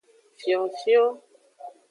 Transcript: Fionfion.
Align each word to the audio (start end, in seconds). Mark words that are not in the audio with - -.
Fionfion. 0.39 1.15